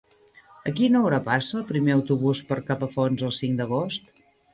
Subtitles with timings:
[0.69, 4.11] A quina hora passa el primer autobús per Capafonts el cinc d'agost?